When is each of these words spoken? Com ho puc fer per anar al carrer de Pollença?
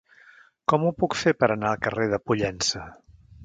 Com 0.73 0.87
ho 0.87 0.93
puc 1.03 1.17
fer 1.25 1.35
per 1.43 1.51
anar 1.57 1.69
al 1.75 1.79
carrer 1.87 2.11
de 2.17 2.23
Pollença? 2.31 2.87